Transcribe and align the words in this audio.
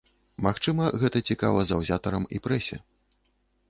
Магчыма, 0.47 0.87
гэта 1.03 1.23
цікава 1.29 1.59
заўзятарам 1.75 2.29
і 2.37 2.45
прэсе. 2.49 2.85